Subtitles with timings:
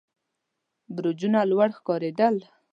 [0.95, 2.35] برجونه لوړ ښکارېدل.